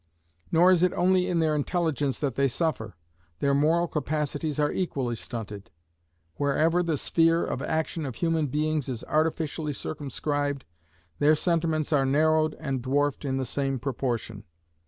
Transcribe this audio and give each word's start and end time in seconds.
Nor 0.51 0.71
is 0.71 0.81
it 0.81 0.93
only 0.93 1.27
in 1.27 1.37
their 1.41 1.53
intelligence 1.53 2.17
that 2.17 2.33
they 2.33 2.47
suffer. 2.47 2.95
Their 3.37 3.53
moral 3.53 3.87
capacities 3.87 4.59
are 4.59 4.71
equally 4.71 5.15
stunted. 5.15 5.69
Wherever 6.37 6.81
the 6.81 6.97
sphere 6.97 7.45
of 7.45 7.61
action 7.61 8.03
of 8.07 8.15
human 8.15 8.47
beings 8.47 8.89
is 8.89 9.03
artificially 9.03 9.73
circumscribed, 9.73 10.65
their 11.19 11.35
sentiments 11.35 11.93
are 11.93 12.07
narrowed 12.07 12.55
and 12.59 12.81
dwarfed 12.81 13.25
in 13.25 13.37
the 13.37 13.45
same 13.45 13.77
proportion. 13.77 14.43